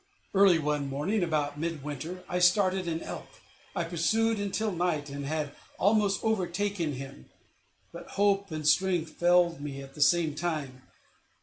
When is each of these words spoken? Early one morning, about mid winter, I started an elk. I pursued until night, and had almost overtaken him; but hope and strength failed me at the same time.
Early 0.33 0.57
one 0.57 0.87
morning, 0.89 1.21
about 1.21 1.59
mid 1.59 1.83
winter, 1.83 2.23
I 2.27 2.39
started 2.39 2.87
an 2.87 3.03
elk. 3.03 3.29
I 3.75 3.83
pursued 3.83 4.39
until 4.39 4.71
night, 4.71 5.11
and 5.11 5.27
had 5.27 5.51
almost 5.77 6.23
overtaken 6.23 6.93
him; 6.93 7.29
but 7.91 8.07
hope 8.07 8.49
and 8.49 8.67
strength 8.67 9.11
failed 9.11 9.61
me 9.61 9.79
at 9.83 9.93
the 9.93 10.01
same 10.01 10.33
time. 10.33 10.81